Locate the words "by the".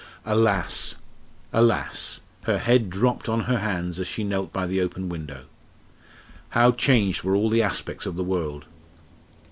4.51-4.81